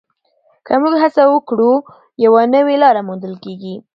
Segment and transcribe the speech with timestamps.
[0.65, 1.71] که موږ هڅه وکړو،
[2.25, 3.75] یوه نوې لاره موندل کېږي.